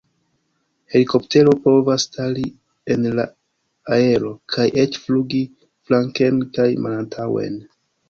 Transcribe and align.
Helikoptero 0.93 1.53
povas 1.65 2.05
stari 2.07 2.47
en 2.95 3.07
la 3.21 3.27
aero 4.01 4.35
kaj 4.57 4.69
eĉ 4.87 5.01
flugi 5.07 5.45
flanken 5.69 6.45
kaj 6.61 6.71
malantaŭen. 6.85 7.67